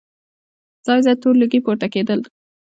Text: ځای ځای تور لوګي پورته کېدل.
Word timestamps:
ځای 0.85 0.99
ځای 1.05 1.15
تور 1.21 1.35
لوګي 1.41 1.59
پورته 1.65 1.87
کېدل. 1.93 2.19